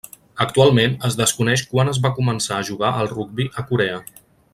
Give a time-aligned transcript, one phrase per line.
[0.43, 4.01] Actualment es desconeix quan es va començar a jugar al rugbi a Corea.